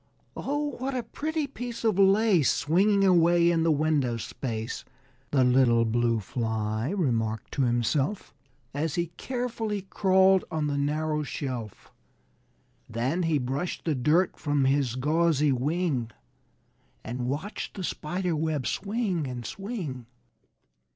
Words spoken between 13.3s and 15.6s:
brushed the dirt from his gauzy